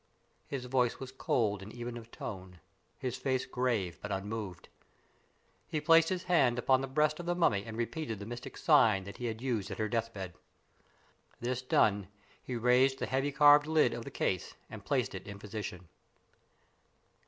[0.47, 2.59] His voice was cold and even of tone;
[2.97, 4.67] his face grave, but unmoved.
[5.67, 9.05] He placed his hand upon the breast of the mummy and repeated the mystic sign
[9.15, 10.33] he had used at her death bed.
[11.39, 12.07] This done,
[12.41, 15.87] he raised the heavy carved lid of the case and placed it in position.